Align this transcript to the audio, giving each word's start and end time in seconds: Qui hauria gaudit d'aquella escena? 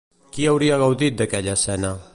Qui 0.37 0.47
hauria 0.53 0.79
gaudit 0.85 1.21
d'aquella 1.21 1.57
escena? 1.61 1.95